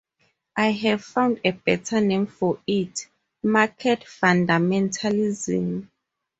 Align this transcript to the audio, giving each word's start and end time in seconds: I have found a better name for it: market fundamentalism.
I 0.57 0.71
have 0.71 1.03
found 1.03 1.41
a 1.45 1.51
better 1.51 2.01
name 2.01 2.25
for 2.25 2.57
it: 2.65 3.07
market 3.43 3.99
fundamentalism. 4.05 5.89